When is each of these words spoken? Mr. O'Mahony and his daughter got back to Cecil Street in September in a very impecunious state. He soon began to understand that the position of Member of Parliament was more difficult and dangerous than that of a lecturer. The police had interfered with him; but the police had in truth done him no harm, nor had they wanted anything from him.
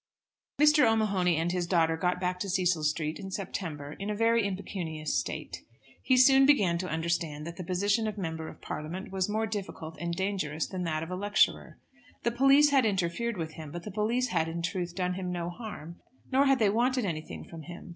Mr. 0.59 0.83
O'Mahony 0.91 1.37
and 1.37 1.51
his 1.51 1.67
daughter 1.67 1.95
got 1.95 2.19
back 2.19 2.39
to 2.39 2.49
Cecil 2.49 2.81
Street 2.83 3.19
in 3.19 3.29
September 3.29 3.91
in 3.93 4.09
a 4.09 4.15
very 4.15 4.43
impecunious 4.47 5.15
state. 5.19 5.61
He 6.01 6.17
soon 6.17 6.47
began 6.47 6.79
to 6.79 6.89
understand 6.89 7.45
that 7.45 7.55
the 7.57 7.63
position 7.63 8.07
of 8.07 8.17
Member 8.17 8.47
of 8.47 8.61
Parliament 8.63 9.11
was 9.11 9.29
more 9.29 9.45
difficult 9.45 9.97
and 9.99 10.15
dangerous 10.15 10.65
than 10.67 10.85
that 10.85 11.03
of 11.03 11.11
a 11.11 11.15
lecturer. 11.15 11.77
The 12.23 12.31
police 12.31 12.71
had 12.71 12.83
interfered 12.83 13.37
with 13.37 13.51
him; 13.51 13.69
but 13.69 13.83
the 13.83 13.91
police 13.91 14.29
had 14.29 14.47
in 14.47 14.63
truth 14.63 14.95
done 14.95 15.13
him 15.13 15.31
no 15.31 15.51
harm, 15.51 15.99
nor 16.31 16.47
had 16.47 16.57
they 16.57 16.71
wanted 16.71 17.05
anything 17.05 17.43
from 17.47 17.61
him. 17.61 17.89